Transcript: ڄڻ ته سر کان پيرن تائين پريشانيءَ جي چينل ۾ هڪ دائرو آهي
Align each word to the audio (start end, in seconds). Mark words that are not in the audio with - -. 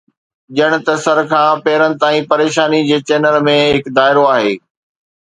ڄڻ 0.55 0.71
ته 0.85 0.93
سر 1.03 1.17
کان 1.31 1.51
پيرن 1.65 1.91
تائين 2.01 2.23
پريشانيءَ 2.31 2.87
جي 2.91 2.97
چينل 3.07 3.35
۾ 3.51 3.57
هڪ 3.75 3.85
دائرو 4.01 4.23
آهي 4.35 4.53